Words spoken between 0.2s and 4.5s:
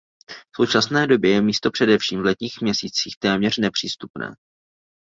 V současné době je místo především v letních měsících téměř nepřístupné.